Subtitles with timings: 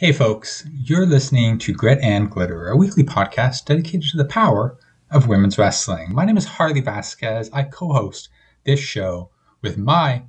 [0.00, 4.78] Hey, folks, you're listening to Grit and Glitter, a weekly podcast dedicated to the power
[5.10, 6.14] of women's wrestling.
[6.14, 7.50] My name is Harley Vasquez.
[7.52, 8.30] I co host
[8.64, 9.28] this show
[9.60, 10.22] with my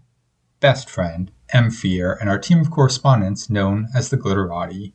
[0.60, 1.71] best friend, M.
[1.71, 4.92] Fear, and our team of correspondents known as the Glitterati.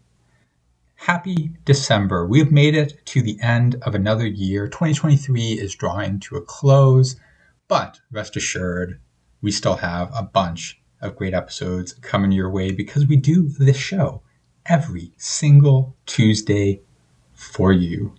[0.96, 2.26] Happy December.
[2.26, 4.68] We have made it to the end of another year.
[4.68, 7.16] 2023 is drawing to a close,
[7.66, 9.00] but rest assured,
[9.40, 13.78] we still have a bunch of great episodes coming your way because we do this
[13.78, 14.20] show
[14.68, 16.80] every single Tuesday
[17.32, 18.14] for you.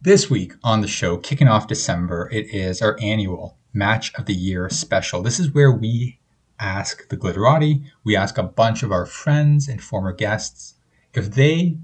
[0.00, 4.34] This week on the show, kicking off December, it is our annual Match of the
[4.34, 5.22] Year special.
[5.22, 6.18] This is where we
[6.58, 10.74] ask the Glitterati, we ask a bunch of our friends and former guests
[11.14, 11.78] if they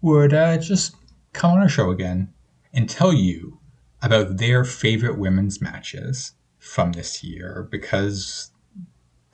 [0.00, 0.96] would uh, just
[1.32, 2.32] come on our show again
[2.72, 3.58] and tell you
[4.02, 8.50] about their favorite women's matches from this year because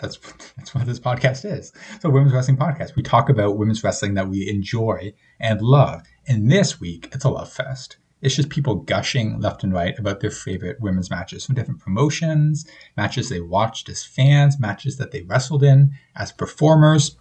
[0.05, 0.19] that's
[0.57, 1.73] that's what this podcast is.
[2.03, 2.95] A women's wrestling podcast.
[2.95, 6.03] We talk about women's wrestling that we enjoy and love.
[6.27, 7.97] And this week, it's a love fest.
[8.21, 12.67] It's just people gushing left and right about their favorite women's matches from different promotions,
[12.97, 17.17] matches they watched as fans, matches that they wrestled in as performers,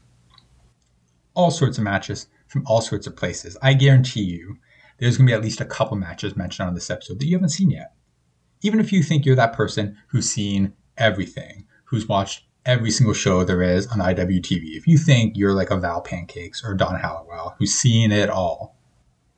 [1.33, 3.57] all sorts of matches from all sorts of places.
[3.61, 4.57] I guarantee you
[4.97, 7.35] there's going to be at least a couple matches mentioned on this episode that you
[7.35, 7.93] haven't seen yet.
[8.61, 13.43] Even if you think you're that person who's seen everything, who's watched every single show
[13.43, 14.75] there is on IWTV.
[14.75, 18.75] If you think you're like a Val Pancakes or Don Halliwell who's seen it all,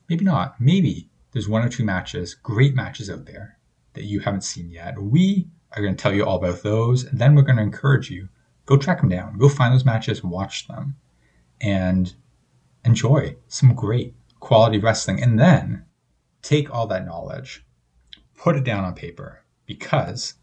[0.10, 0.60] maybe not.
[0.60, 3.58] Maybe there's one or two matches, great matches out there
[3.94, 5.02] that you haven't seen yet.
[5.02, 8.10] We are going to tell you all about those, and then we're going to encourage
[8.10, 8.30] you
[8.66, 10.96] go track them down, go find those matches, watch them,
[11.62, 12.14] and
[12.84, 15.22] enjoy some great quality wrestling.
[15.22, 15.86] And then
[16.42, 17.66] take all that knowledge,
[18.38, 20.36] put it down on paper because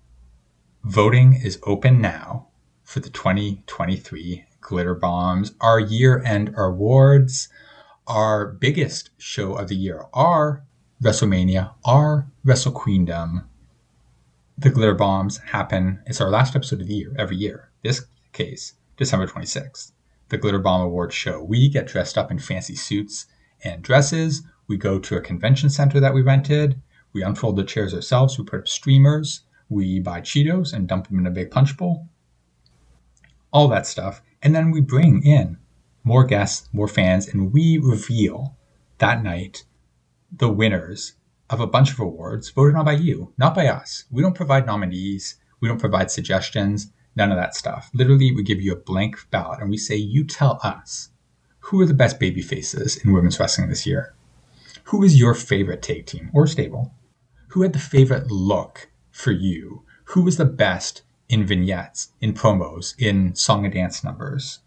[0.85, 2.49] voting is open now
[2.93, 7.49] for the 2023 Glitter Bombs, our year end awards,
[8.07, 10.63] our biggest show of the year, our
[11.03, 13.49] WrestleMania, our Wrestle Queendom.
[14.59, 17.71] The Glitter Bombs happen, it's our last episode of the year, every year.
[17.83, 19.93] This case, December 26th,
[20.29, 21.43] the Glitter Bomb Awards show.
[21.43, 23.25] We get dressed up in fancy suits
[23.65, 24.43] and dresses.
[24.69, 26.79] We go to a convention center that we rented.
[27.15, 28.39] We unfold the chairs ourselves.
[28.39, 29.45] We put up streamers.
[29.71, 32.11] We buy Cheetos and dump them in a big punch bowl
[33.53, 34.23] all that stuff.
[34.43, 35.59] And then we bring in
[36.05, 38.57] more guests, more fans, and we reveal
[38.99, 39.65] that night
[40.31, 41.15] the winners
[41.51, 44.05] of a bunch of awards voted on by you, not by us.
[44.11, 47.91] We don't provide nominees, we don't provide suggestions, none of that stuff.
[47.95, 51.11] Literally, we give you a blank ballot and we say, You tell us
[51.61, 54.15] who are the best baby faces in women's wrestling this year?
[54.85, 56.93] Who is your favorite tag team or stable?
[57.49, 59.85] Who had the favorite look for you?
[60.07, 64.59] Who was the best in vignettes, in promos, in song and dance numbers.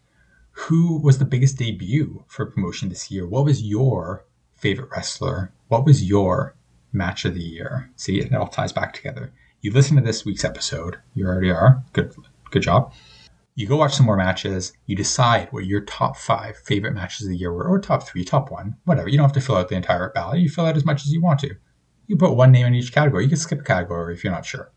[0.51, 3.27] Who was the biggest debut for promotion this year?
[3.27, 5.53] What was your favorite wrestler?
[5.67, 6.55] What was your
[6.91, 7.91] match of the year?
[7.97, 9.31] See, it all ties back together.
[9.61, 10.97] You listen to this week's episode.
[11.13, 11.83] You already are.
[11.93, 12.15] Good,
[12.49, 12.93] good job.
[13.53, 14.73] You go watch some more matches.
[14.87, 18.25] You decide what your top five favorite matches of the year were, or top three,
[18.25, 19.07] top one, whatever.
[19.07, 20.39] You don't have to fill out the entire ballot.
[20.39, 21.55] You fill out as much as you want to.
[22.07, 23.23] You put one name in each category.
[23.23, 24.71] You can skip a category if you're not sure.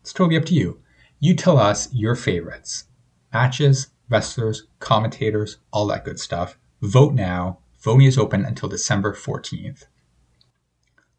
[0.00, 0.80] It's totally up to you.
[1.24, 2.84] You tell us your favorites
[3.32, 6.58] matches, wrestlers, commentators, all that good stuff.
[6.82, 7.60] Vote now.
[7.80, 9.84] Voting is open until December 14th.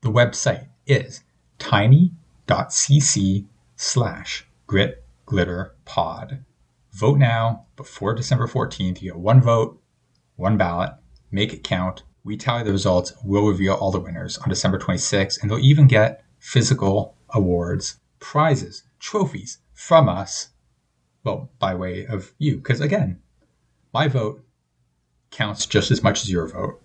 [0.01, 1.23] The website is
[1.57, 6.45] tiny.cc slash grit glitter pod.
[6.91, 9.01] Vote now before December 14th.
[9.01, 9.81] You get one vote,
[10.35, 10.91] one ballot.
[11.31, 12.03] Make it count.
[12.23, 13.11] We tally the results.
[13.23, 18.83] We'll reveal all the winners on December 26th, and they'll even get physical awards, prizes,
[18.99, 20.49] trophies, from us,
[21.23, 22.57] well, by way of you.
[22.57, 23.19] Because again,
[23.93, 24.43] my vote
[25.29, 26.81] counts just as much as your vote.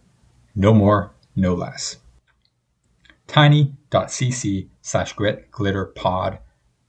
[0.54, 1.98] No more, no less.
[3.28, 6.40] Tiny.cc slash grit glitter pod.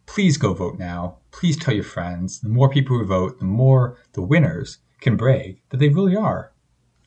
[0.08, 1.18] Please go vote now.
[1.30, 2.40] Please tell your friends.
[2.40, 6.52] The more people who vote, the more the winners can brag that they really are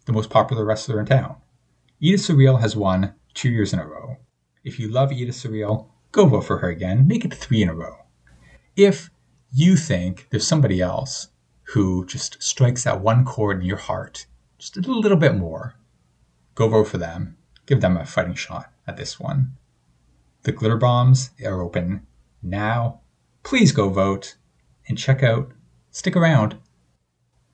[0.06, 1.37] the most popular wrestler in town.
[2.00, 4.19] Edith Surreal has won two years in a row.
[4.62, 7.08] If you love Edith Surreal, go vote for her again.
[7.08, 8.04] Make it three in a row
[8.76, 9.11] if
[9.53, 11.29] you think there's somebody else
[11.69, 14.26] who just strikes that one chord in your heart
[14.59, 15.75] just a little bit more,
[16.55, 17.37] go vote for them.
[17.67, 19.53] Give them a fighting shot at this one.
[20.43, 22.06] The glitter bombs are open
[22.43, 23.00] now.
[23.43, 24.37] Please go vote
[24.88, 25.53] and check out,
[25.91, 26.56] stick around.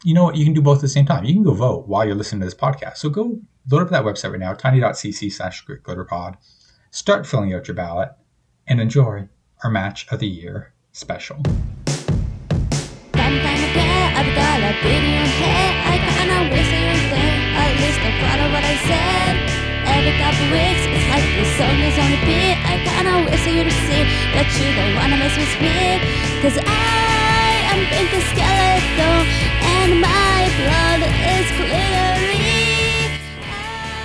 [0.04, 0.36] You know what?
[0.36, 1.24] You can do both at the same time.
[1.24, 2.96] You can go vote while you're listening to this podcast.
[2.96, 3.40] So go
[3.70, 6.36] load up that website right now, tiny.cc slash glitterpod.
[6.90, 8.10] Start filling out your ballot
[8.66, 9.28] and enjoy
[9.62, 11.36] our match of the year special.
[19.90, 22.56] Every couple weeks, it's like this song is on repeat.
[22.64, 24.02] I kinda wish you to see
[24.32, 25.20] that you don't wanna.
[26.40, 26.68] Cause I
[27.70, 28.10] am pink
[29.62, 31.40] and my blood is.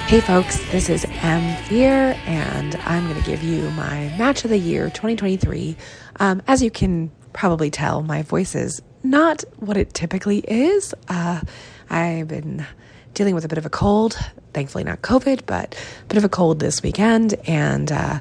[0.08, 4.58] Hey folks, this is M Fear, and I'm gonna give you my match of the
[4.58, 5.76] year 2023
[6.18, 10.94] um, as you can probably tell, my voice is not what it typically is.
[11.08, 11.42] Uh,
[11.90, 12.66] I've been
[13.14, 14.18] dealing with a bit of a cold,
[14.54, 18.20] thankfully not COVID, but a bit of a cold this weekend, and uh,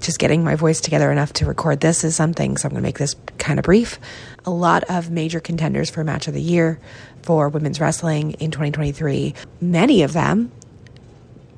[0.00, 2.86] just getting my voice together enough to record this is something, so I'm going to
[2.86, 3.98] make this kind of brief.
[4.44, 6.80] A lot of major contenders for match of the year
[7.22, 9.34] for women's wrestling in 2023.
[9.60, 10.50] Many of them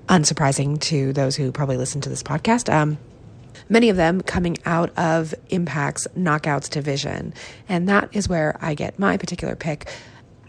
[0.08, 2.72] unsurprising to those who probably listen to this podcast.
[2.72, 2.98] Um,
[3.72, 7.34] many of them coming out of Impact's Knockouts division.
[7.68, 9.88] And that is where I get my particular pick.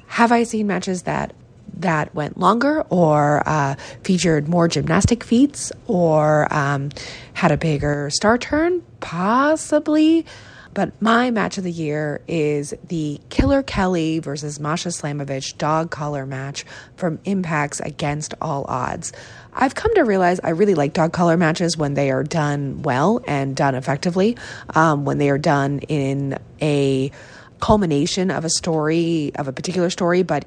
[0.08, 1.34] Have I seen matches that
[1.76, 3.74] that went longer or uh,
[4.04, 6.90] featured more gymnastic feats or um,
[7.34, 8.84] had a bigger star turn?
[9.00, 10.26] Possibly.
[10.74, 16.26] But my match of the year is the Killer Kelly versus Masha Slamovich dog collar
[16.26, 16.66] match
[16.96, 19.14] from Impact's Against All Odds.
[19.56, 23.22] I've come to realize I really like dog collar matches when they are done well
[23.28, 24.38] and done effectively,
[24.76, 27.12] um, when they are done in a
[27.60, 30.46] culmination of a story, of a particular story, but.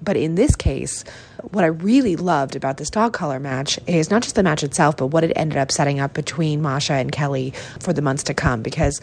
[0.00, 1.02] but in this case,
[1.50, 4.96] what I really loved about this dog collar match is not just the match itself,
[4.96, 8.34] but what it ended up setting up between Masha and Kelly for the months to
[8.34, 8.62] come.
[8.62, 9.00] Because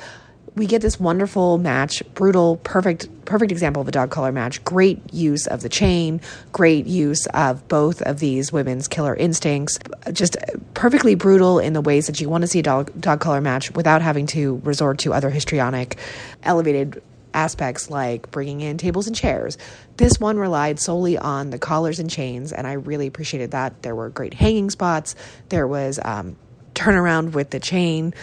[0.56, 4.63] we get this wonderful match, brutal, perfect, perfect example of a dog collar match.
[4.63, 6.22] Great use of the chain,
[6.54, 9.78] great use of both of these women's killer instincts.
[10.13, 10.38] Just
[10.74, 13.72] perfectly brutal in the ways that you want to see a dog dog collar match
[13.72, 15.98] without having to resort to other histrionic,
[16.44, 17.01] elevated
[17.34, 19.58] aspects like bringing in tables and chairs.
[19.98, 23.81] This one relied solely on the collars and chains, and I really appreciated that.
[23.81, 25.16] There were great hanging spots.
[25.50, 26.38] There was um,
[26.75, 28.13] turnaround with the chain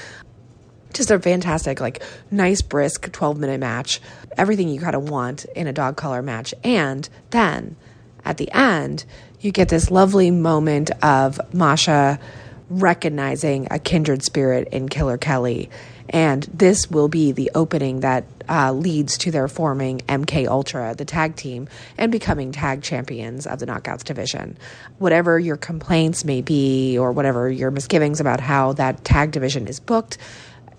[0.92, 4.00] just a fantastic, like nice, brisk 12 minute match.
[4.36, 6.54] Everything you kind of want in a dog collar match.
[6.64, 7.76] And then
[8.24, 9.04] at the end,
[9.40, 12.20] you get this lovely moment of Masha
[12.70, 15.68] recognizing a kindred spirit in Killer Kelly.
[16.08, 21.04] And this will be the opening that uh, leads to their forming MK Ultra, the
[21.04, 24.56] tag team, and becoming tag champions of the Knockouts division.
[24.98, 29.80] Whatever your complaints may be, or whatever your misgivings about how that tag division is
[29.80, 30.18] booked,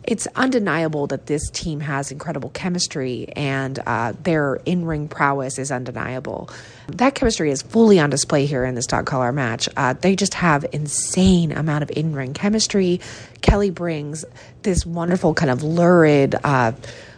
[0.04, 5.72] it's undeniable that this team has incredible chemistry and uh, their in ring prowess is
[5.72, 6.50] undeniable.
[6.88, 9.70] That chemistry is fully on display here in this dog collar match.
[9.78, 13.00] Uh, they just have insane amount of in ring chemistry.
[13.42, 14.26] Kelly brings
[14.64, 16.74] this wonderful kind of lurid uh,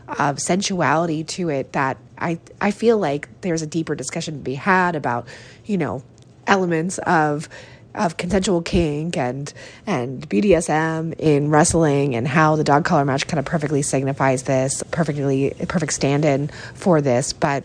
[0.08, 4.56] of sensuality to it that I I feel like there's a deeper discussion to be
[4.56, 5.28] had about
[5.66, 6.04] you know
[6.48, 7.50] elements of
[7.95, 9.51] of consensual kink and
[9.86, 14.83] and BDSM in wrestling and how the dog collar match kind of perfectly signifies this,
[14.92, 17.63] perfectly perfect stand-in for this, but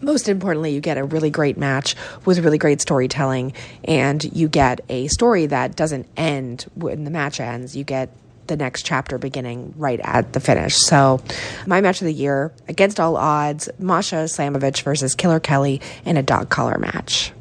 [0.00, 4.80] most importantly, you get a really great match with really great storytelling, and you get
[4.88, 7.74] a story that doesn't end when the match ends.
[7.74, 8.10] You get
[8.46, 10.76] the next chapter beginning right at the finish.
[10.76, 11.20] So,
[11.66, 16.22] my match of the year, against all odds, Masha Slamovich versus Killer Kelly in a
[16.22, 17.32] dog collar match.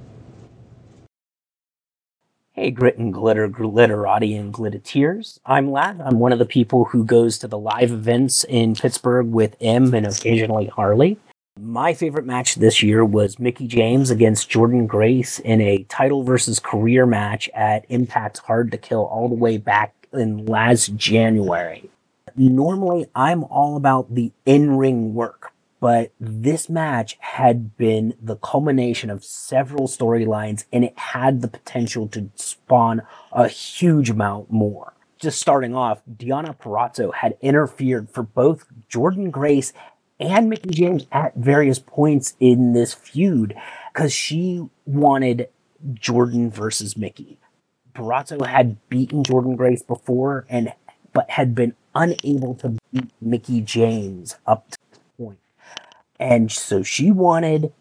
[2.55, 5.39] Hey, grit and glitter, glitterati and glitteteers.
[5.45, 5.99] I'm Lav.
[5.99, 9.93] I'm one of the people who goes to the live events in Pittsburgh with M
[9.93, 11.17] and occasionally Harley.
[11.59, 16.61] My favorite match this year was Mickie James against Jordynne Grace in a title versus
[16.61, 21.89] career match at Impact's Hard to Kill all the way back in last January.
[22.37, 25.51] Normally, I'm all about the in ring work,
[25.85, 32.07] but this match had been the culmination of several storylines and it had the potential
[32.07, 34.95] to spawn a huge amount more.
[35.19, 39.73] Just starting off, Deonna Purrazzo had interfered for both Jordynne Grace
[40.19, 43.53] and Mickie James at various points in this feud
[43.93, 45.49] because she wanted
[45.93, 47.37] Jordynne versus Mickie.
[47.93, 50.73] Purrazzo had beaten Jordynne Grace before and
[51.13, 54.71] but had been unable to beat Mickie James up
[56.19, 57.73] and so she wanted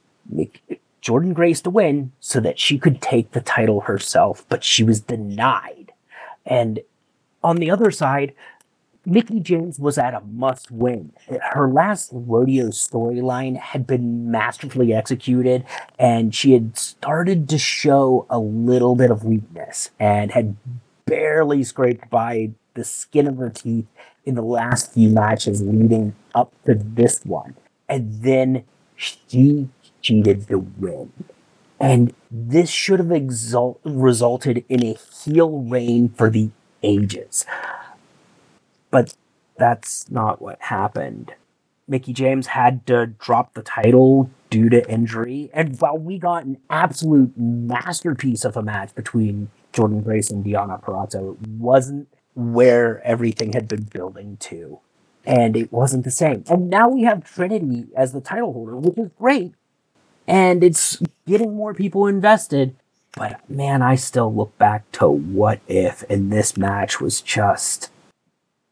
[1.03, 5.00] Jordynne Grace to win so that she could take the title herself, but she was
[5.00, 5.93] denied.
[6.47, 6.81] And
[7.43, 8.35] on the other side,
[9.07, 11.12] Mickie James was at a must win.
[11.53, 15.64] Her last rodeo storyline had been masterfully executed,
[15.99, 20.57] and she had started to show a little bit of weakness and had
[21.05, 23.87] barely scraped by the skin of her teeth
[24.25, 27.55] in the last few matches leading up to this one
[27.88, 28.64] and then
[28.97, 29.69] she
[30.03, 31.12] cheated the win.
[31.81, 36.50] And this should have exult- resulted in a heel reign for the
[36.83, 37.45] ages.
[38.91, 39.14] But
[39.59, 41.35] that's not what happened.
[41.87, 45.50] Mickie James had to drop the title due to injury.
[45.53, 50.83] And while we got an absolute masterpiece of a match between Jordynne Grace and Deonna
[50.83, 54.79] Purrazzo, it wasn't where everything had been building to.
[55.26, 56.45] And it wasn't the same.
[56.49, 59.54] And now we have Trinity as the title holder, which is great.
[60.26, 62.76] And it's getting more people invested.
[63.16, 67.90] But man, I still look back to what if, and this match was just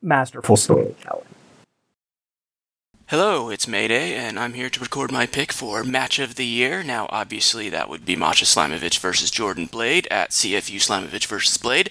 [0.02, 1.26] masterful storytelling.
[3.06, 6.82] Hello, it's Mayday, and I'm here to record my pick for Match of the Year.
[6.82, 11.90] Now, obviously, that would be Masha Slamovich versus Jordan Blade at CFU Slamovich versus Blade.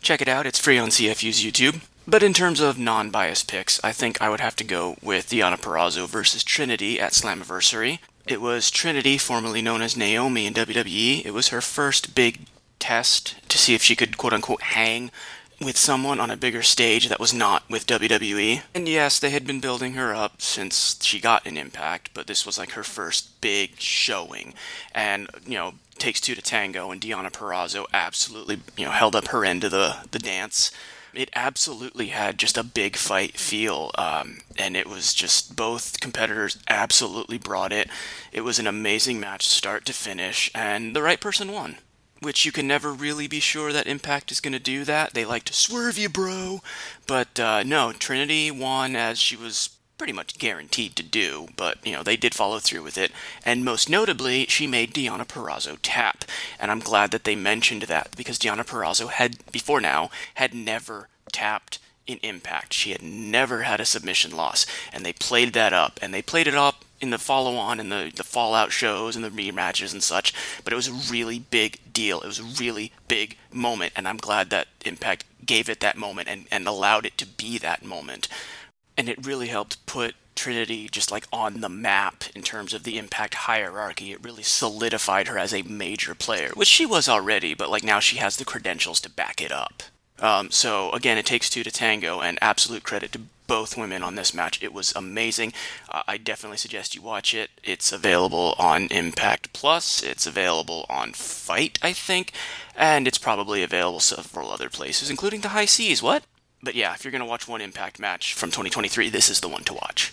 [0.00, 1.82] Check it out, it's free on CFU's YouTube.
[2.10, 5.28] But in terms of non biased picks, I think I would have to go with
[5.28, 8.00] Deonna Purrazzo versus Trinity at Slammiversary.
[8.26, 11.24] It was Trinity, formerly known as Naomi in WWE.
[11.24, 12.46] It was her first big
[12.80, 15.12] test to see if she could quote unquote hang
[15.60, 18.62] with someone on a bigger stage that was not with WWE.
[18.74, 22.44] And yes, they had been building her up since she got an impact, but this
[22.44, 24.54] was like her first big showing.
[24.92, 29.28] And, you know, takes two to tango, and Deonna Purrazzo absolutely, you know, held up
[29.28, 30.72] her end of the, the dance.
[31.12, 36.58] It absolutely had just a big fight feel, um, and it was just both competitors
[36.68, 37.88] absolutely brought it.
[38.32, 41.78] It was an amazing match, start to finish, and the right person won
[42.20, 45.14] which you can never really be sure that Impact is going to do that.
[45.14, 46.60] They like to swerve you, bro.
[47.06, 51.92] But uh, no, Trinity won as she was pretty much guaranteed to do, but you
[51.92, 53.12] know, they did follow through with it.
[53.44, 56.24] And most notably, she made Deonna Purrazzo tap.
[56.58, 61.08] And I'm glad that they mentioned that because Deonna Purrazzo had, before now, had never
[61.30, 62.72] tapped in Impact.
[62.72, 64.64] She had never had a submission loss.
[64.90, 65.98] And they played that up.
[66.00, 69.24] And they played it up in the follow on and the, the Fallout shows and
[69.24, 72.20] the rematches and such, but it was a really big deal.
[72.20, 76.28] It was a really big moment, and I'm glad that Impact gave it that moment
[76.28, 78.28] and, and allowed it to be that moment.
[79.00, 82.98] And it really helped put Trinity just like on the map in terms of the
[82.98, 84.12] Impact hierarchy.
[84.12, 87.98] It really solidified her as a major player, which she was already, but like now
[87.98, 89.84] she has the credentials to back it up.
[90.18, 94.16] Um, so again, it takes two to tango, and absolute credit to both women on
[94.16, 94.62] this match.
[94.62, 95.54] It was amazing.
[95.88, 97.48] Uh, I definitely suggest you watch it.
[97.64, 100.02] It's available on Impact Plus.
[100.02, 102.32] It's available on Fight, I think,
[102.76, 106.02] and it's probably available several other places, including the High Seas.
[106.02, 106.24] What?
[106.62, 109.64] But yeah, if you're gonna watch one Impact match from 2023, this is the one
[109.64, 110.12] to watch.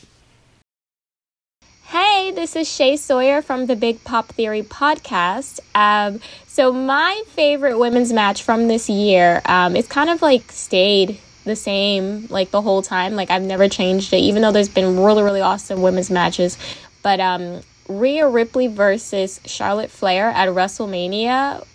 [1.87, 5.61] Hey, this is Shay Sawyer from the Big Pop Theory podcast.
[5.73, 11.17] Um, so my favorite women's match from this year, um, it's kind of like stayed
[11.45, 13.15] the same like the whole time.
[13.15, 16.57] Like I've never changed it, even though there's been really, really awesome women's matches.
[17.03, 21.65] But um, Rhea Ripley versus Charlotte Flair at WrestleMania.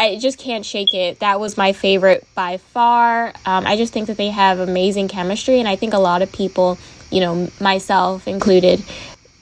[0.00, 1.18] I just can't shake it.
[1.18, 3.34] That was my favorite by far.
[3.44, 6.32] Um, I just think that they have amazing chemistry, and I think a lot of
[6.32, 6.78] people,
[7.10, 8.82] you know, myself included,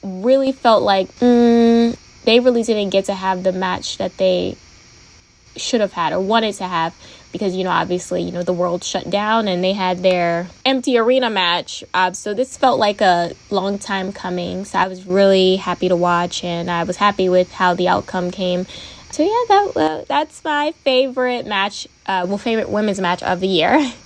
[0.02, 4.56] really felt like mm, they really didn't get to have the match that they
[5.56, 6.94] should have had or wanted to have
[7.32, 10.96] because you know obviously you know the world shut down and they had their empty
[10.96, 15.56] arena match uh, so this felt like a long time coming so i was really
[15.56, 18.66] happy to watch and i was happy with how the outcome came
[19.18, 23.48] so yeah that uh, that's my favorite match uh, well favorite women's match of the
[23.48, 23.92] year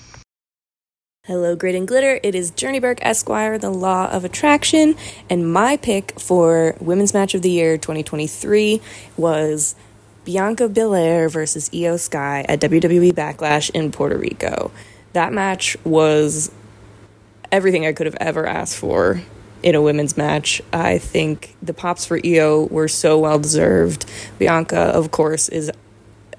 [1.25, 2.19] Hello, Grit and Glitter.
[2.25, 4.97] It is Journey Burke Esquire, The Law of Attraction,
[5.31, 8.81] and my pick for Women's Match of the Year 2023
[9.17, 9.77] was
[10.25, 14.73] Bianca Belair versus Iyo Sky at WWE Backlash in Puerto Rico.
[15.13, 16.51] That match was
[17.53, 19.23] everything I could have ever asked for
[19.63, 20.61] in a women's match.
[20.73, 24.07] I think the pops for Iyo were so well deserved.
[24.39, 25.71] Bianca, of course, is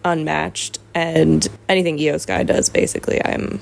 [0.04, 3.62] unmatched, and anything Iyo Sky does, basically, I'm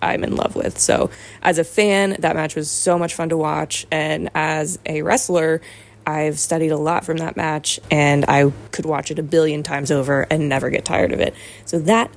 [0.00, 0.78] I'm in love with.
[0.78, 1.10] So,
[1.42, 5.60] as a fan, that match was so much fun to watch, and as a wrestler,
[6.06, 9.90] I've studied a lot from that match and I could watch it a billion times
[9.90, 11.34] over and never get tired of it.
[11.64, 12.10] So that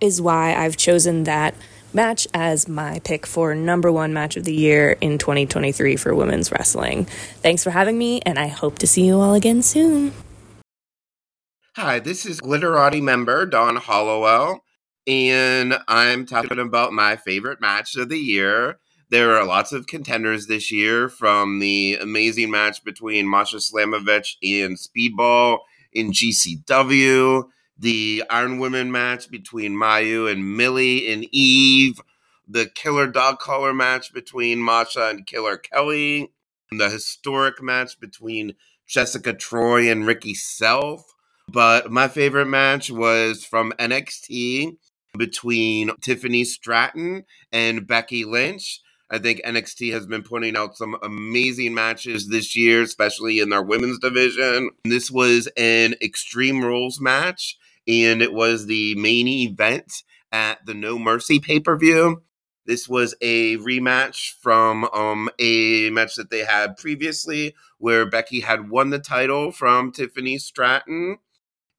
[0.00, 1.54] is why I've chosen that
[1.96, 6.52] match as my pick for number one match of the year in 2023 for women's
[6.52, 7.06] wrestling.
[7.42, 10.12] Thanks for having me, and I hope to see you all again soon.
[11.74, 14.60] Hi, this is Glitterati member Don Hollowell,
[15.08, 20.46] and I'm talking about my favorite match of the year there are lots of contenders
[20.46, 25.58] this year from the amazing match between Masha Slamovich and Speedball
[25.92, 27.44] in GCW,
[27.78, 32.00] the Iron Women match between Mayu and Millie and Eve,
[32.48, 36.32] the Killer Dog Collar match between Masha and Killer Kelly,
[36.70, 38.54] the historic match between
[38.86, 41.04] Jessica Troy and Ricky Self.
[41.48, 44.76] But my favorite match was from NXT
[45.16, 48.80] between Tiffany Stratton and Becky Lynch.
[49.08, 53.62] I think NXT has been putting out some amazing matches this year, especially in their
[53.62, 54.70] women's division.
[54.84, 57.56] This was an Extreme Rules match,
[57.86, 60.02] and it was the main event
[60.32, 62.22] at the No Mercy pay per view.
[62.66, 68.70] This was a rematch from um, a match that they had previously where Becky had
[68.70, 71.18] won the title from Tiffany Stratton.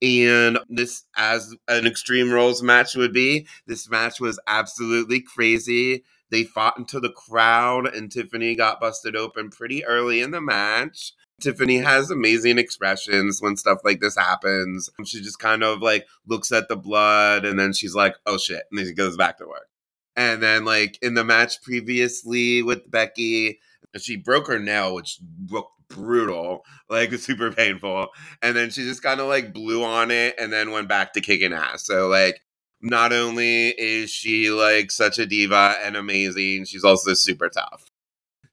[0.01, 6.03] And this, as an Extreme Rules match would be, this match was absolutely crazy.
[6.29, 11.13] They fought into the crowd, and Tiffany got busted open pretty early in the match.
[11.41, 14.89] Tiffany has amazing expressions when stuff like this happens.
[15.05, 18.63] She just kind of like looks at the blood and then she's like, oh shit.
[18.71, 19.67] And then she goes back to work.
[20.15, 23.59] And then, like in the match previously with Becky,
[23.97, 28.07] she broke her nail, which looked brutal, like super painful.
[28.41, 31.21] And then she just kind of like blew on it and then went back to
[31.21, 31.85] kicking ass.
[31.85, 32.41] So, like,
[32.81, 37.85] not only is she like such a diva and amazing, she's also super tough.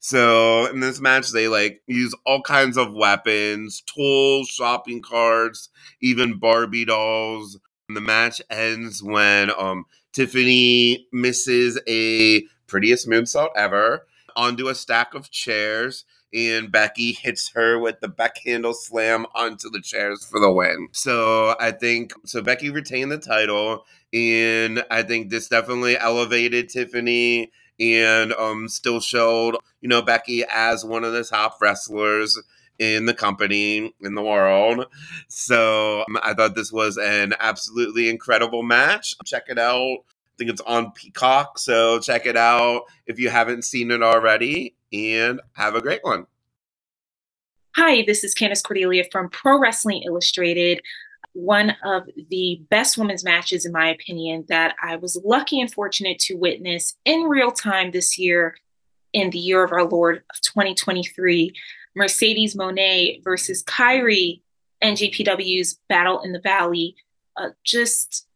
[0.04, 5.70] So in this match, they like use all kinds of weapons, tools, shopping carts,
[6.02, 7.58] even Barbie dolls.
[7.88, 14.06] And the match ends when um Tiffany misses a prettiest moonsault ever
[14.36, 19.80] onto a stack of chairs and Becky hits her with the Manhandle Slam onto the
[19.80, 20.88] chairs for the win.
[20.92, 27.52] So I think so Becky retained the title and I think this definitely elevated Tiffany
[27.80, 32.40] and um still showed, you know, Becky as one of the top wrestlers
[32.78, 34.86] in the company in the world.
[35.28, 39.14] So um, I thought this was an absolutely incredible match.
[39.24, 39.98] Check it out.
[40.00, 44.74] I think it's on Peacock, so check it out if you haven't seen it already
[44.92, 46.26] and have a great one.
[47.76, 50.80] Hi, this is Candice Cordelia from Pro Wrestling Illustrated.
[51.34, 56.18] One of the best women's matches, in my opinion, that I was lucky and fortunate
[56.20, 58.56] to witness in real time this year,
[59.12, 61.52] in the year of our Lord of 2023.
[61.94, 64.40] Mercedes Moné versus Kairi,
[64.82, 66.96] NJPW's Battle in the Valley,
[67.36, 68.26] uh, just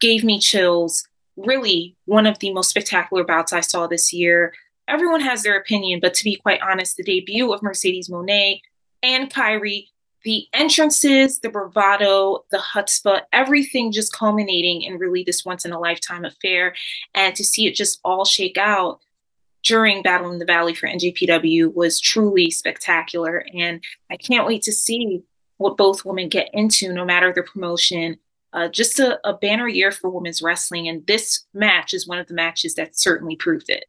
[0.00, 1.06] gave me chills.
[1.36, 4.52] Really, one of the most spectacular bouts I saw this year
[4.88, 8.60] everyone has their opinion, but to be quite honest, the debut of Mercedes Moné
[9.02, 9.88] and Kairi,
[10.24, 15.78] the entrances, the bravado, the chutzpah, everything just culminating in really this once in a
[15.78, 16.74] lifetime affair.
[17.14, 19.00] And to see it just all shake out
[19.62, 23.44] during Battle in the Valley for NJPW was truly spectacular.
[23.54, 25.22] And I can't wait to see
[25.58, 28.18] what both women get into, no matter the promotion.
[28.52, 30.86] Uh, just a, a banner year for women's wrestling.
[30.88, 33.86] And this match is one of the matches that certainly proved it.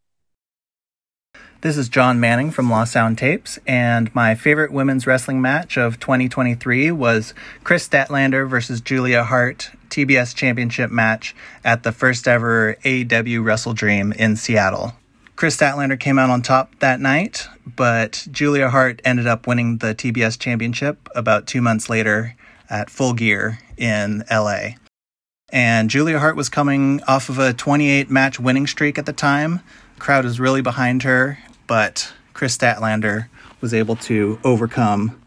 [1.62, 6.00] This is John Manning from Lost Sound Tapes, and my favorite women's wrestling match of
[6.00, 13.44] 2023 was Kris Statlander versus Julia Hart TBS Championship match at the first ever AEW
[13.44, 14.94] Wrestle Dream in Seattle.
[15.36, 19.96] Kris Statlander came out on top that night, but Julia Hart ended up winning the
[19.96, 22.36] TBS Championship about two months later
[22.70, 24.76] at Full Gear in LA.
[25.50, 29.62] And Julia Hart was coming off of a 28 match winning streak at the time.
[30.00, 33.28] Crowd was really behind her but Kris Statlander
[33.62, 35.22] was able to overcome.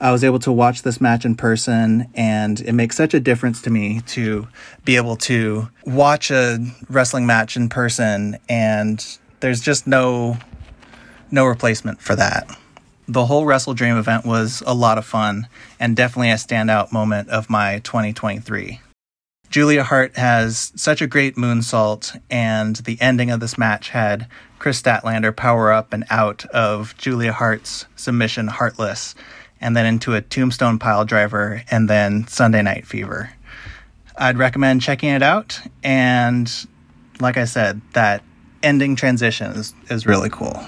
[0.00, 3.62] I was able to watch this match in person, and it makes such a difference
[3.62, 4.48] to me to
[4.84, 6.58] be able to watch a
[6.88, 10.36] wrestling match in person, and there's just no
[11.30, 12.48] no replacement for that.
[13.06, 15.48] The whole Wrestle Dream event was a lot of fun
[15.80, 18.80] and definitely a standout moment of my 2023.
[19.54, 24.26] Julia Hart has such a great moonsault, and the ending of this match had
[24.58, 29.14] Kris Statlander power up and out of Julia Hart's submission Heartless,
[29.60, 33.30] and then into a Tombstone Pile Driver, and then Sunday Night Fever.
[34.18, 36.52] I'd recommend checking it out, and
[37.20, 38.24] like I said, that
[38.60, 40.66] ending transition is, is really cool.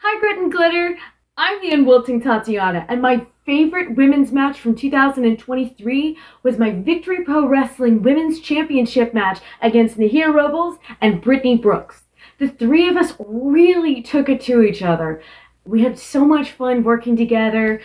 [0.00, 0.98] Hi, Grit and Glitter.
[1.36, 7.46] I'm the unwilting Tatiana, and my favorite women's match from 2023 was my Victory Pro
[7.46, 12.02] Wrestling Women's Championship match against Nahir Robles and Brittany Brooks.
[12.38, 15.22] The three of us really took it to each other.
[15.64, 17.80] We had so much fun working together.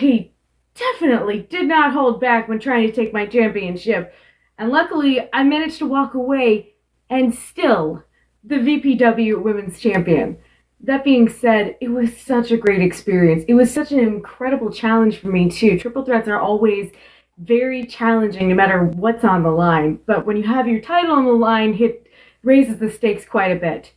[0.00, 0.32] They
[0.74, 4.14] definitely did not hold back when trying to take my championship.
[4.58, 6.74] And luckily, I managed to walk away
[7.08, 8.04] and still
[8.44, 10.38] the VPW Women's Champion
[10.84, 13.44] that being said, it was such a great experience.
[13.48, 15.78] It was such an incredible challenge for me, too.
[15.78, 16.90] Triple threats are always
[17.38, 19.98] very challenging no matter what's on the line.
[20.06, 22.06] But when you have your title on the line, it
[22.42, 23.92] raises the stakes quite a bit.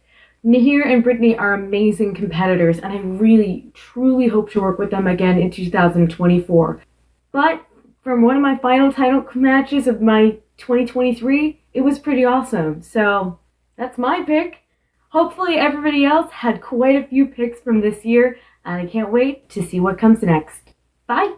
[0.45, 5.07] Nahir and Brittany are amazing competitors, and I really, truly hope to work with them
[5.07, 6.81] again in 2024.
[7.31, 7.65] But
[8.01, 12.81] from one of my final title matches of my 2023, it was pretty awesome.
[12.81, 13.39] So
[13.77, 14.62] that's my pick.
[15.13, 19.47] Hopefully, everybody else had quite a few picks from this year, and I can't wait
[19.49, 20.73] to see what comes next.
[21.05, 21.35] Bye.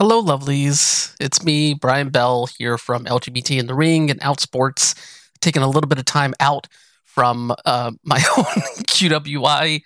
[0.00, 1.14] Hello, lovelies.
[1.20, 4.96] It's me, Brian Bell, here from LGBT in the Ring and Outsports,
[5.40, 6.66] taking a little bit of time out
[7.04, 8.44] from uh, my own
[8.88, 9.82] QWI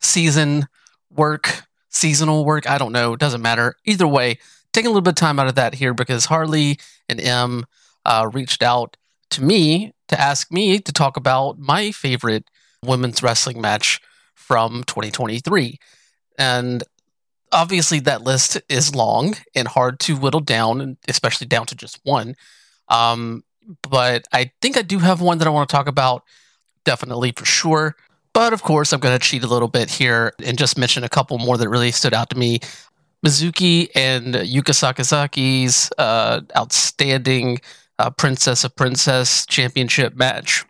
[0.00, 0.66] season
[1.10, 2.68] work, seasonal work.
[2.68, 3.12] I don't know.
[3.12, 3.76] It doesn't matter.
[3.84, 4.38] Either way,
[4.72, 7.66] taking a little bit of time out of that here because Harley and M
[8.04, 8.96] uh, reached out
[9.34, 12.44] to me to ask me to talk about my favorite
[12.84, 14.00] women's wrestling match
[14.34, 15.78] from 2023.
[16.38, 16.82] And
[17.52, 22.34] obviously that list is long and hard to whittle down, especially down to just one.
[22.88, 23.44] Um,
[23.88, 26.24] but I think I do have one that I want to talk about,
[26.84, 27.96] definitely for sure.
[28.34, 31.08] But of course, I'm going to cheat a little bit here and just mention a
[31.08, 32.58] couple more that really stood out to me.
[33.24, 37.60] Mizuki and Yuka Sakazaki's uh, outstanding
[37.98, 40.64] uh, Princess of Princess Championship match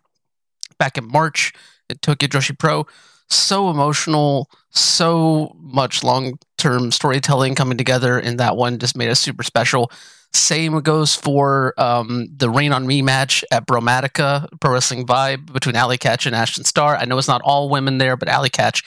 [0.78, 1.52] back in March
[1.90, 2.86] at Tokyo Joshi Pro.
[3.28, 9.20] So emotional, so much long term storytelling coming together in that one just made us
[9.20, 9.90] super special.
[10.32, 15.76] Same goes for um, the Rain on Me match at Bromatica Pro Wrestling Vibe between
[15.76, 16.96] Allie Katch and Ashton Starr.
[16.96, 18.84] I know it's not all women there, but Allie Katch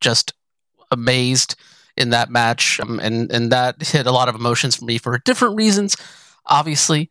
[0.00, 0.32] just
[0.90, 1.54] amazed
[1.96, 5.18] in that match, um, and and that hit a lot of emotions for me for
[5.18, 5.96] different reasons,
[6.46, 7.10] obviously.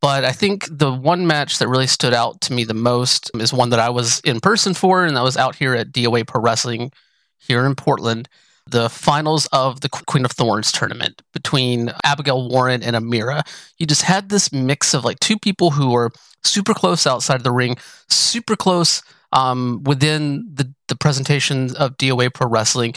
[0.00, 3.52] But I think the one match that really stood out to me the most is
[3.52, 6.40] one that I was in person for, and that was out here at DOA Pro
[6.40, 6.92] Wrestling
[7.38, 8.28] here in Portland.
[8.68, 13.42] The finals of the Queen of Thorns tournament between Abigail Warren and Amira.
[13.78, 16.10] You just had this mix of like two people who were
[16.42, 17.76] super close outside of the ring,
[18.08, 22.94] super close um, within the, the presentation of DOA Pro Wrestling.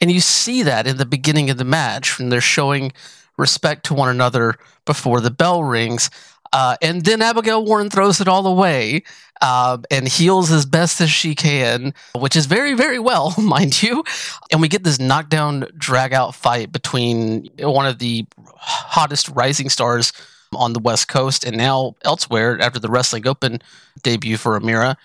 [0.00, 2.92] And you see that in the beginning of the match when they're showing
[3.36, 6.10] respect to one another before the bell rings.
[6.52, 9.02] Uh, and then Abigail Warren throws it all away
[9.40, 14.04] uh, and heels as best as she can, which is very, very well, mind you.
[14.52, 20.12] And we get this knockdown, drag out fight between one of the hottest rising stars
[20.54, 23.60] on the West Coast and now elsewhere after the Wrestling Open
[24.02, 24.96] debut for Amira.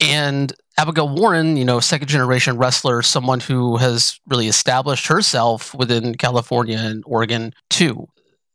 [0.00, 6.14] And Abigail Warren, you know, second generation wrestler, someone who has really established herself within
[6.16, 8.06] California and Oregon too.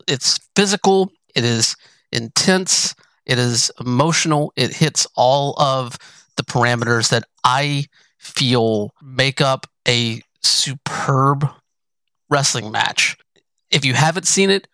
[0.06, 1.74] It's physical, it is
[2.12, 2.94] intense,
[3.26, 5.98] it is emotional, it hits all of
[6.36, 7.86] the parameters that I
[8.18, 11.48] feel make up a superb
[12.30, 13.16] wrestling match.
[13.70, 14.68] If you haven't seen it,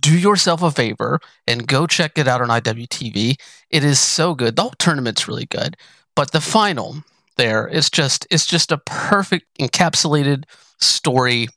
[0.00, 3.36] do yourself a favor and go check it out on IWTV.
[3.70, 4.56] It is so good.
[4.56, 5.76] The whole tournament's really good.
[6.14, 7.02] But the final
[7.36, 10.44] there is just it's just a perfect encapsulated
[10.80, 11.48] story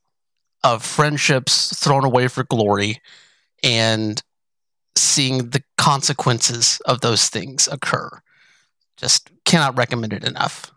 [0.63, 3.01] of friendships thrown away for glory
[3.63, 4.21] and
[4.95, 8.09] seeing the consequences of those things occur.
[8.97, 10.71] Just cannot recommend it enough.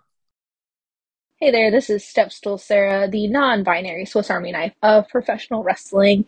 [1.39, 6.27] Hey there, this is Stepstool Sarah, the non binary Swiss Army knife of professional wrestling.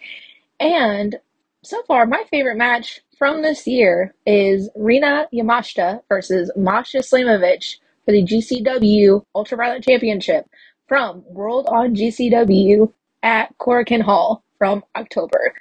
[0.58, 1.16] And
[1.62, 8.10] so far, my favorite match from this year is Rina Yamashita versus Masha Slamovich for
[8.10, 10.46] the GCW Ultraviolent Championship
[10.88, 15.54] from World on GCW at Korakuen Hall from October.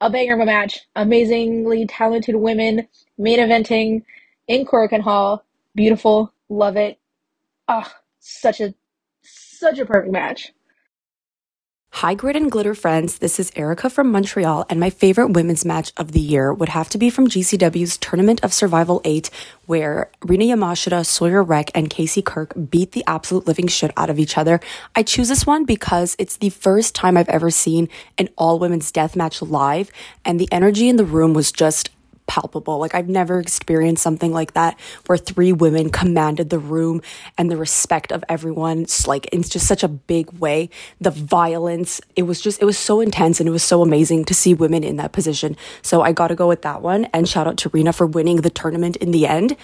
[0.00, 4.02] A banger of a match, amazingly talented women main eventing
[4.48, 5.44] in Korakuen Hall.
[5.74, 6.98] Beautiful, love it.
[7.68, 8.72] Ah, such a
[9.20, 10.50] such a perfect match.
[12.00, 13.20] Hi, Grit and Glitter friends.
[13.20, 16.90] This is Erica from Montreal, and my favorite women's match of the year would have
[16.90, 19.30] to be from GCW's Tournament of Survival 8,
[19.64, 24.18] where Rina Yamashita, Sawyer Wreck, and Casey Kirk beat the absolute living shit out of
[24.18, 24.60] each other.
[24.94, 28.92] I choose this one because it's the first time I've ever seen an all women's
[28.92, 29.90] death match live,
[30.22, 31.88] and the energy in the room was just
[32.26, 32.78] palpable.
[32.78, 37.02] Like I've never experienced something like that where three women commanded the room
[37.38, 38.82] and the respect of everyone.
[38.82, 40.70] It's like it's just such a big way.
[41.00, 44.34] The violence, it was just it was so intense and it was so amazing to
[44.34, 45.56] see women in that position.
[45.82, 48.42] So I got to go with that one and shout out to Rina for winning
[48.42, 49.56] the tournament in the end.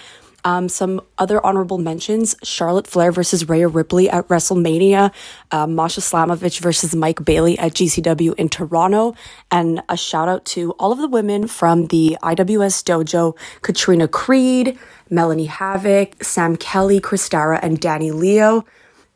[0.45, 5.13] Um, some other honorable mentions Charlotte Flair versus Rhea Ripley at WrestleMania,
[5.51, 9.15] uh, Masha Slamovich versus Mike Bailey at GCW in Toronto,
[9.51, 14.77] and a shout out to all of the women from the IWS Dojo Katrina Creed,
[15.09, 18.65] Melanie Havoc, Sam Kelly, Kristara, and Danny Leo.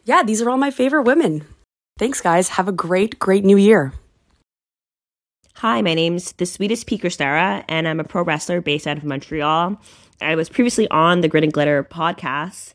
[0.06, 1.46] Yeah, these are all my favorite women.
[1.98, 2.50] Thanks, guys.
[2.50, 3.92] Have a great, great new year.
[5.62, 9.04] Hi, my name's the sweetest Peaker Stara, and I'm a pro wrestler based out of
[9.04, 9.82] Montreal.
[10.22, 12.74] I was previously on the Grit and Glitter podcast.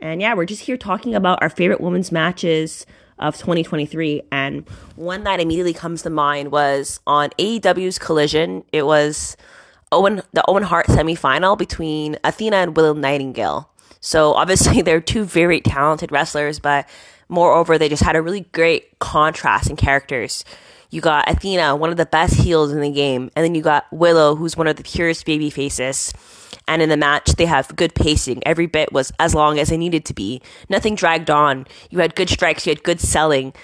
[0.00, 2.86] And yeah, we're just here talking about our favorite women's matches
[3.20, 4.22] of 2023.
[4.32, 8.64] And one that immediately comes to mind was on AEW's Collision.
[8.72, 9.36] It was
[9.92, 13.70] Owen the Owen Hart semifinal between Athena and Willow Nightingale.
[14.00, 16.88] So obviously they're two very talented wrestlers, but
[17.28, 20.44] moreover, they just had a really great contrast in characters.
[20.94, 23.84] You got Athena, one of the best heels in the game, and then you got
[23.90, 26.14] Willow, who's one of the purest baby faces.
[26.68, 28.46] And in the match, they have good pacing.
[28.46, 30.40] Every bit was as long as it needed to be.
[30.68, 31.66] Nothing dragged on.
[31.90, 32.64] You had good strikes.
[32.64, 33.54] You had good selling.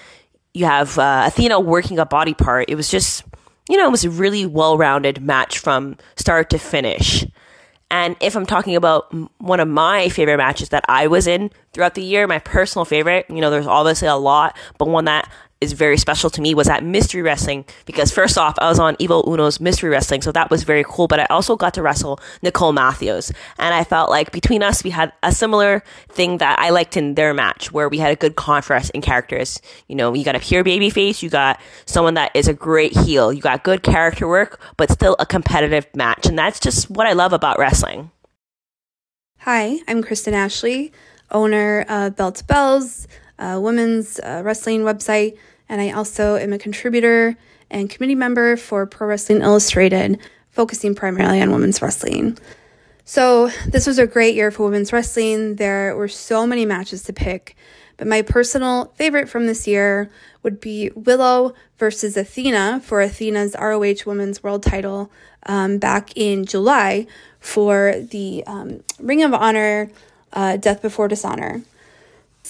[0.53, 2.65] You have uh, Athena working a body part.
[2.67, 3.23] It was just,
[3.69, 7.25] you know, it was a really well-rounded match from start to finish.
[7.89, 11.95] And if I'm talking about one of my favorite matches that I was in throughout
[11.95, 15.73] the year, my personal favorite, you know, there's obviously a lot, but one that is
[15.73, 19.23] very special to me was at Mystery Wrestling because first off, I was on Evil
[19.27, 21.07] Uno's Mystery Wrestling, so that was very cool.
[21.07, 24.89] But I also got to wrestle Nicole Matthews, and I felt like between us, we
[24.89, 28.35] had a similar thing that I liked in their match, where we had a good
[28.35, 29.61] contrast in characters.
[29.87, 32.97] You know, you got a pure baby face, you got someone that is a great
[32.97, 37.05] heel, you got good character work, but still a competitive match, and that's just what
[37.05, 38.09] I love about wrestling.
[39.39, 40.91] Hi, I'm Kristen Ashley,
[41.29, 43.07] owner of Bell to Bells,
[43.39, 45.37] a women's uh, wrestling website
[45.71, 47.37] and I also am a contributor
[47.71, 52.37] and committee member for Pro Wrestling Illustrated, focusing primarily on women's wrestling.
[53.05, 55.55] So, this was a great year for women's wrestling.
[55.55, 57.55] There were so many matches to pick,
[57.95, 60.11] but my personal favorite from this year
[60.43, 65.09] would be Willow versus Athena for Athena's ROH Women's World title
[65.45, 67.07] um, back in July
[67.39, 69.89] for the um, Ring of Honor
[70.33, 71.61] uh, Death Before Dishonor.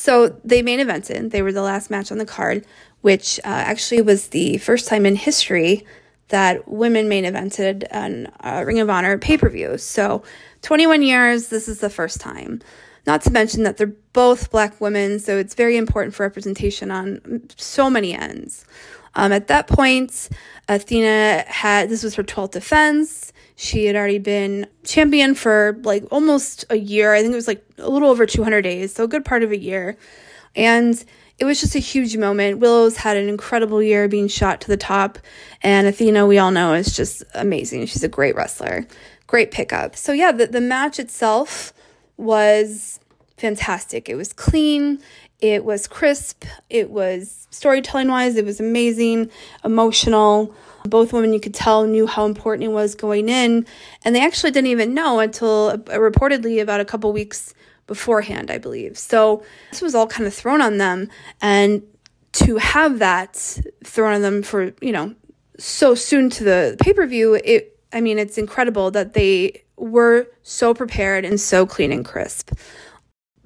[0.02, 1.32] So they main evented.
[1.32, 2.66] They were the last match on the card
[3.02, 5.86] which uh, actually was the first time in history
[6.30, 9.78] that women main evented an uh, Ring of Honor pay per view.
[9.78, 10.24] So,
[10.62, 12.62] 21 years, this is the first time.
[13.08, 17.42] Not to mention that they're both black women, so it's very important for representation on
[17.58, 18.64] so many ends.
[19.16, 20.30] Um, at that point,
[20.70, 23.31] Athena had this was her 12th defense.
[23.62, 27.14] She had already been champion for like almost a year.
[27.14, 29.52] I think it was like a little over 200 days, so a good part of
[29.52, 29.98] a year.
[30.56, 31.06] And
[31.38, 32.58] it was just a huge moment.
[32.58, 35.20] Willow's had an incredible year being shot to the top,
[35.62, 37.86] and Athena, we all know, is just amazing.
[37.86, 38.88] She's a great wrestler,
[39.28, 39.96] great pickup.
[39.96, 41.72] So, yeah, the, the match itself
[42.18, 43.00] was
[43.38, 44.10] fantastic.
[44.10, 45.00] It was clean,
[45.40, 49.30] it was crisp, it was storytelling wise, it was amazing,
[49.64, 50.52] emotional.
[50.86, 53.66] Both women, you could tell, knew how important it was going in,
[54.04, 57.54] and they actually didn't even know until uh, reportedly about a couple weeks
[57.88, 58.98] beforehand, I believe.
[58.98, 61.10] So this was all kind of thrown on them.
[61.42, 61.84] And
[62.34, 63.36] to have that
[63.84, 65.14] thrown on them for, you know,
[65.58, 70.28] so soon to the pay per view, it, I mean, it's incredible that they were
[70.44, 72.54] so prepared and so clean and crisp.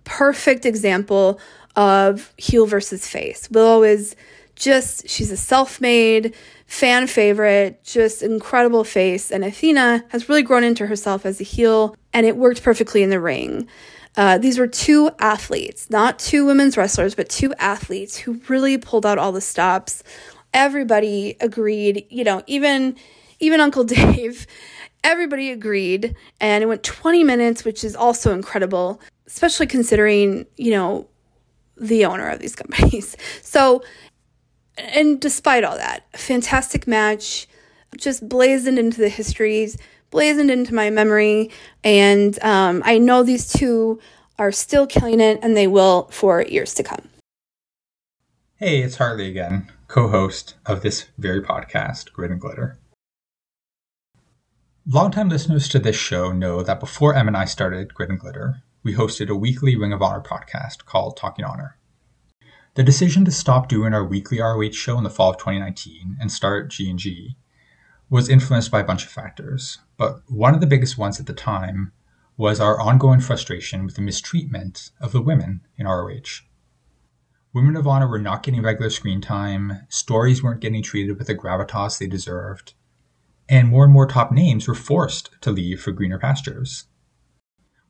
[0.04, 1.40] Perfect example
[1.76, 3.50] of heel versus face.
[3.50, 4.16] Willow is
[4.56, 9.32] just, she's a self made fan favorite, just incredible face.
[9.32, 13.10] And Athena has really grown into herself as a heel, and it worked perfectly in
[13.10, 13.68] the ring.
[14.18, 19.06] Uh, these were two athletes, not two women's wrestlers, but two athletes who really pulled
[19.06, 20.04] out all the stops.
[20.54, 22.96] Everybody agreed, you know, even
[23.40, 24.48] even Uncle Dave,
[25.04, 31.08] everybody agreed, and it went 20 minutes, which is also incredible, especially considering, you know,
[31.78, 33.16] the owner of these companies.
[33.42, 33.84] So,
[34.78, 37.48] and despite all that, fantastic match,
[37.98, 39.78] just blazoned into the histories
[40.16, 41.52] blazoned into my memory.
[41.84, 44.00] And um, I know these two
[44.40, 47.10] are still killing it, and they will for years to come.
[48.56, 52.80] Hey, it's Harley again, co host of this very podcast, Grit and Glitter.
[54.88, 58.62] Longtime listeners to this show know that before Em and I started Grit and Glitter,
[58.84, 61.76] we hosted a weekly Ring of Honor podcast called Talking Honor.
[62.76, 66.30] The decision to stop doing our weekly ROH show in the fall of 2019 and
[66.30, 67.38] start G&G
[68.10, 71.32] was influenced by a bunch of factors, but one of the biggest ones at the
[71.32, 71.94] time
[72.36, 76.44] was our ongoing frustration with the mistreatment of the women in ROH.
[77.54, 81.36] Women of Honor were not getting regular screen time, stories weren't getting treated with the
[81.36, 82.74] gravitas they deserved,
[83.48, 86.88] and more and more top names were forced to leave for greener pastures.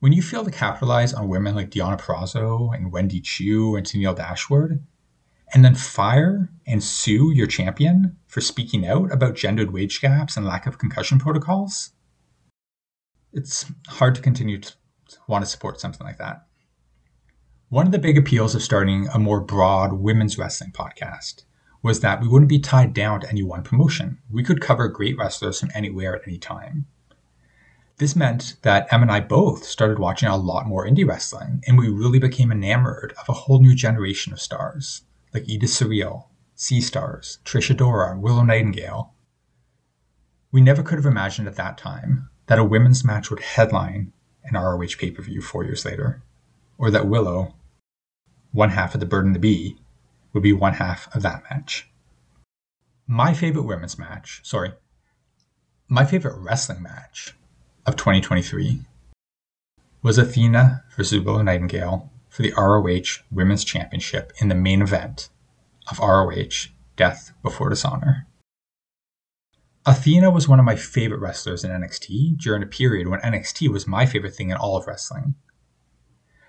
[0.06, 4.16] When you fail to capitalize on women like Deonna Purrazzo and Wendy Chu and Tenille
[4.16, 4.86] Dashwood,
[5.52, 10.46] and then fire and sue your champion for speaking out about gendered wage gaps and
[10.46, 11.90] lack of concussion protocols,
[13.34, 14.76] it's hard to continue to
[15.28, 16.46] want to support something like that.
[17.70, 21.46] One of the big appeals of starting a more broad women's wrestling podcast
[21.82, 24.20] was that we wouldn't be tied down to any one promotion.
[24.30, 26.86] We could cover great wrestlers from anywhere at any time.
[27.98, 31.78] This meant that Em and I both started watching a lot more indie wrestling, and
[31.78, 35.04] we really became enamored of a whole new generation of stars,
[35.34, 39.14] like Edith Surreal, Sea Stars, Trisha Dora, Willow Nightingale.
[40.52, 44.12] We never could have imagined at that time that a women's match would headline
[44.44, 46.22] an ROH pay per view four years later,
[46.78, 47.56] or that Willow,
[48.52, 49.78] one half of the Burden to Be,
[50.34, 51.90] would be one half of that match.
[53.08, 54.74] My favorite women's match, sorry,
[55.88, 57.36] my favorite wrestling match
[57.86, 58.82] of 2023
[60.02, 65.30] was Athena versus Willow Nightingale for the ROH Women's Championship in the main event
[65.90, 68.28] of ROH Death Before Dishonor.
[69.86, 73.86] Athena was one of my favorite wrestlers in NXT during a period when NXT was
[73.86, 75.36] my favorite thing in all of wrestling.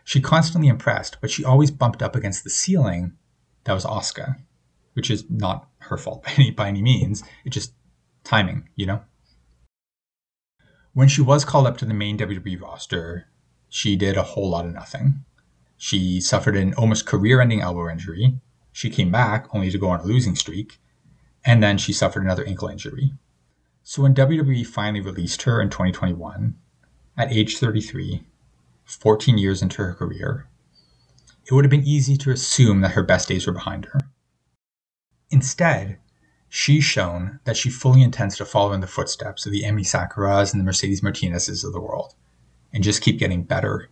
[0.04, 3.12] She constantly impressed, but she always bumped up against the ceiling
[3.64, 4.36] that was Asuka,
[4.94, 7.22] which is not her fault by any, by any means.
[7.44, 7.74] It's just
[8.24, 9.02] timing, you know?
[10.96, 13.28] When she was called up to the main WWE roster,
[13.68, 15.26] she did a whole lot of nothing.
[15.76, 18.40] She suffered an almost career ending elbow injury.
[18.72, 20.78] She came back only to go on a losing streak.
[21.44, 23.12] And then she suffered another ankle injury.
[23.82, 26.56] So when WWE finally released her in 2021,
[27.18, 28.24] at age 33,
[28.86, 30.48] 14 years into her career,
[31.44, 34.00] it would have been easy to assume that her best days were behind her.
[35.28, 35.98] Instead,
[36.48, 40.52] she's shown that she fully intends to follow in the footsteps of the Emi Sakuras
[40.52, 42.14] and the Mercedes Martinezes of the world,
[42.72, 43.88] and just keep getting better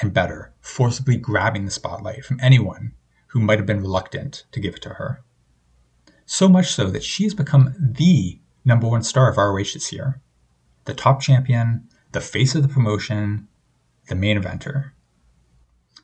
[0.00, 2.92] and better, forcibly grabbing the spotlight from anyone
[3.28, 5.22] who might have been reluctant to give it to her.
[6.26, 10.20] So much so that she has become the number one star of ROH this year.
[10.84, 13.48] The top champion, the face of the promotion,
[14.08, 14.92] the main eventer.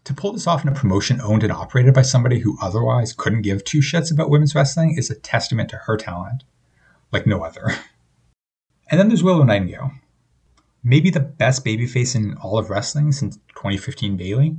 [0.06, 3.42] To pull this off in a promotion owned and operated by somebody who otherwise couldn't
[3.42, 6.44] give two shits about women's wrestling is a testament to her talent,
[7.12, 7.74] like no other.
[8.88, 9.90] And then there's Willow Nightingale.
[10.84, 14.58] Maybe the best babyface in all of wrestling since 2015 Bayley.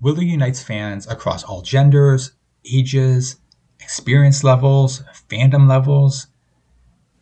[0.00, 2.32] Willow unites fans across all genders,
[2.64, 3.36] ages,
[3.78, 6.28] experience levels, fandom levels,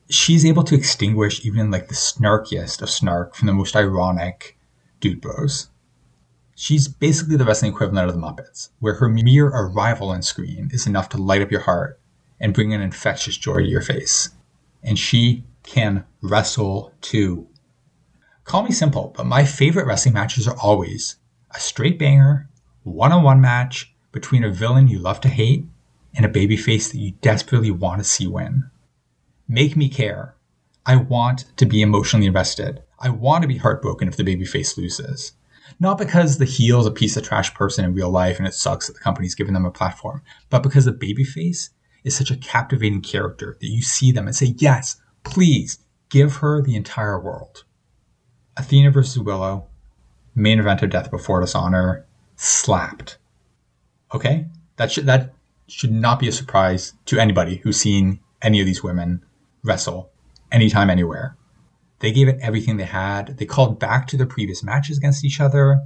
[0.08, 4.56] she's able to extinguish even like the snarkiest of snark from the most ironic
[5.00, 5.69] dude bros.
[6.62, 10.86] She's basically the wrestling equivalent of the Muppets, where her mere arrival on screen is
[10.86, 11.98] enough to light up your heart
[12.38, 14.28] and bring an infectious joy to your face.
[14.82, 17.48] And she can wrestle too.
[18.44, 21.16] Call me simple, but my favorite wrestling matches are always
[21.50, 22.50] a straight banger,
[22.82, 25.64] one on one match between a villain you love to hate
[26.14, 28.70] and a babyface that you desperately want to see win.
[29.48, 30.34] Make me care.
[30.84, 32.82] I want to be emotionally invested.
[32.98, 35.32] I want to be heartbroken if the babyface loses.
[35.80, 38.52] Not because the heel is a piece of trash person in real life and it
[38.52, 41.70] sucks that the company's given them a platform, but because the babyface
[42.04, 45.78] is such a captivating character that you see them and say, yes, please
[46.10, 47.64] give her the entire world.
[48.58, 49.66] Athena versus Willow,
[50.34, 52.04] main event of Death Before Dishonor,
[52.36, 53.16] slapped.
[54.14, 54.46] Okay?
[54.76, 55.32] That should, that
[55.66, 59.24] should not be a surprise to anybody who's seen any of these women
[59.62, 60.10] wrestle
[60.52, 61.36] anytime, anywhere.
[62.00, 63.38] They gave it everything they had.
[63.38, 65.80] They called back to their previous matches against each other.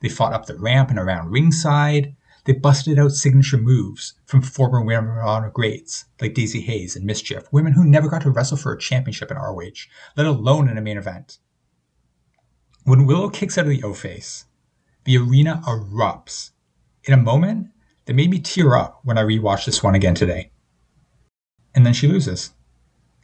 [0.00, 2.16] They fought up the ramp and around ringside.
[2.44, 7.08] They busted out signature moves from former Women of Honor greats like Daizee Haze and
[7.08, 10.78] MsChif, women who never got to wrestle for a championship in ROH, let alone in
[10.78, 11.38] a main event.
[12.84, 14.44] When Willow kicks out of the O face,
[15.04, 16.52] the arena erupts
[17.02, 17.70] in a moment
[18.04, 20.52] that made me tear up when I rewatched this one again today.
[21.74, 22.52] And then she loses.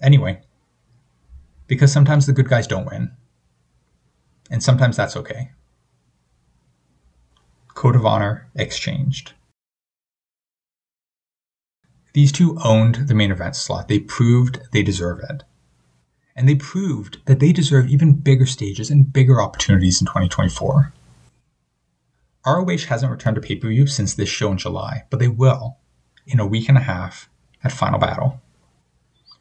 [0.02, 0.42] Anyway,
[1.66, 3.12] because sometimes the good guys don't win.
[4.50, 5.50] And sometimes that's okay.
[7.74, 9.32] Code of honor exchanged.
[12.12, 13.88] These two owned the main event slot.
[13.88, 15.44] They proved they deserve it.
[16.36, 20.92] And they proved that they deserve even bigger stages and bigger opportunities in 2024.
[22.44, 25.78] ROH hasn't returned to pay per view since this show in July, but they will
[26.26, 27.28] in a week and a half
[27.62, 28.40] at Final Battle.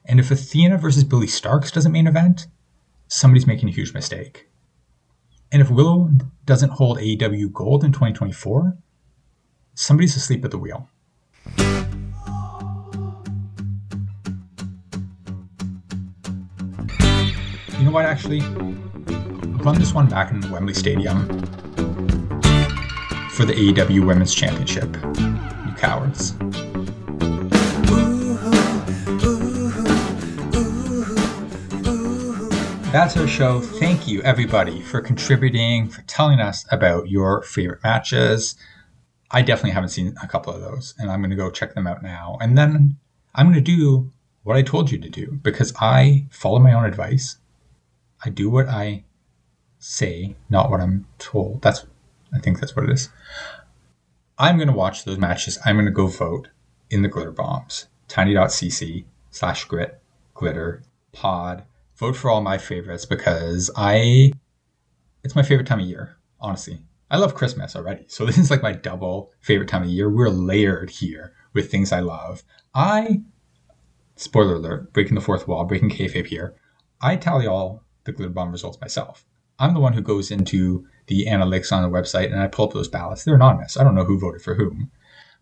[0.05, 2.47] And if Athena versus Billie Starkz doesn't main event,
[3.07, 4.49] somebody's making a huge mistake.
[5.51, 6.09] And if Willow
[6.45, 8.77] doesn't hold AEW gold in 2024,
[9.73, 10.87] somebody's asleep at the wheel.
[17.77, 18.41] You know what, actually?
[19.61, 21.27] Run this one back in Wembley Stadium
[23.31, 24.95] for the AEW Women's Championship.
[25.17, 26.33] You cowards.
[32.91, 33.61] That's our show.
[33.61, 38.57] Thank you, everybody, for contributing, for telling us about your favorite matches.
[39.31, 41.87] I definitely haven't seen a couple of those, and I'm going to go check them
[41.87, 42.37] out now.
[42.41, 42.97] And then
[43.33, 44.11] I'm going to do
[44.43, 47.37] what I told you to do because I follow my own advice.
[48.25, 49.05] I do what I
[49.79, 51.61] say, not what I'm told.
[51.61, 51.85] That's,
[52.35, 53.07] I think that's what it is.
[54.37, 55.57] I'm going to watch those matches.
[55.63, 56.49] I'm going to go vote
[56.89, 57.87] in the glitter bombs.
[58.09, 60.01] Tiny.cc slash grit
[60.33, 60.83] glitter
[61.13, 61.63] pod.
[62.01, 64.33] Vote for all my favorites because I,
[65.23, 66.79] it's my favorite time of year, honestly.
[67.11, 68.05] I love Christmas already.
[68.07, 70.09] So this is like my double favorite time of year.
[70.09, 72.41] We're layered here with things I love.
[72.73, 73.21] I,
[74.15, 76.55] spoiler alert, breaking the fourth wall, breaking kayfabe here.
[77.01, 79.23] I tally all the glitter bomb results myself.
[79.59, 82.73] I'm the one who goes into the analytics on the website and I pull up
[82.73, 83.25] those ballots.
[83.25, 83.77] They're anonymous.
[83.77, 84.89] I don't know who voted for whom,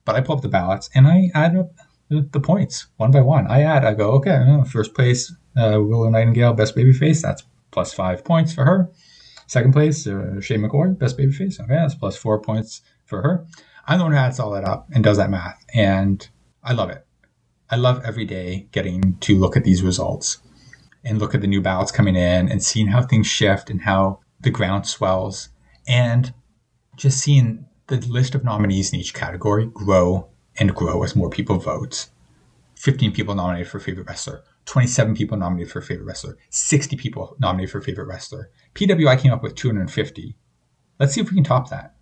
[0.04, 1.72] but I pull up the ballots and I add up
[2.10, 3.48] the points one by one.
[3.48, 7.22] I add, I go, okay, first place, uh, Willow Nightingale, best baby face.
[7.22, 8.90] That's plus five points for her.
[9.48, 11.60] Second place, uh, Shay McCoy, best baby face.
[11.60, 13.46] Okay, that's plus four points for her.
[13.88, 16.28] I'm the one who adds all that up and does that math, and
[16.64, 17.06] I love it.
[17.70, 20.40] I love every day getting to look at these results
[21.04, 24.20] and look at the new ballots coming in and seeing how things shift and how
[24.40, 25.50] the ground swells
[25.88, 26.34] and
[26.96, 30.28] just seeing the list of nominees in each category grow
[30.60, 32.08] and grow as more people vote.
[32.76, 37.72] 15 people nominated for favorite wrestler, 27 people nominated for favorite wrestler, 60 people nominated
[37.72, 38.50] for favorite wrestler.
[38.76, 40.36] PWI came up with 250.
[41.00, 41.96] Let's see if we can top that.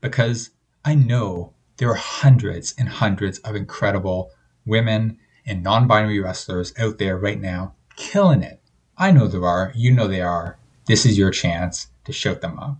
[0.00, 0.50] Because
[0.84, 4.30] I know there are hundreds and hundreds of incredible
[4.66, 8.60] women and non binary wrestlers out there right now killing it.
[8.96, 9.72] I know there are.
[9.74, 10.58] You know they are.
[10.86, 12.78] This is your chance to shout them up.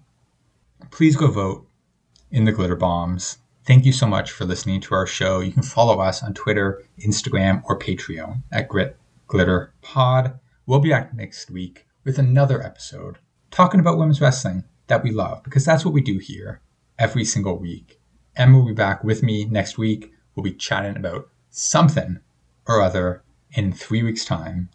[0.91, 1.67] Please go vote
[2.31, 3.39] in the glitter bombs.
[3.67, 5.41] Thank you so much for listening to our show.
[5.41, 10.39] You can follow us on Twitter, Instagram, or Patreon at Grit Glitter Pod.
[10.67, 13.17] We'll be back next week with another episode
[13.51, 16.61] talking about women's wrestling that we love because that's what we do here
[16.99, 17.99] every single week.
[18.37, 20.13] Emma will be back with me next week.
[20.35, 22.21] We'll be chatting about something
[22.67, 23.23] or other.
[23.53, 24.69] In three weeks' time,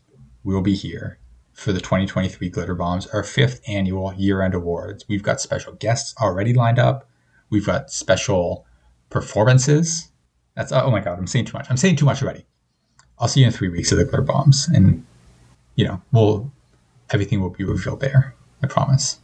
[0.43, 1.19] we'll be here
[1.53, 5.05] for the 2023 Glitter Bombs, our fifth annual year end awards.
[5.07, 7.07] We've got special guests already lined up.
[7.51, 8.65] We've got special
[9.09, 10.11] performances.
[10.55, 11.67] That's oh my god, I'm saying too much.
[11.69, 12.45] I'm saying too much already.
[13.17, 15.05] I'll see you in three weeks of the Glitter Bombs, and
[15.75, 16.51] you know, we'll
[17.11, 18.35] everything will be revealed there.
[18.61, 19.19] I promise.